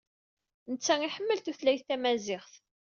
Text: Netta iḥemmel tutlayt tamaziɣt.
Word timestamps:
Netta 0.71 0.93
iḥemmel 1.01 1.39
tutlayt 1.39 1.83
tamaziɣt. 1.87 2.53